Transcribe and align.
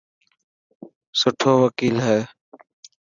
سٺو 1.19 1.51
وڪيل 1.61 1.95
هي. 2.05 2.19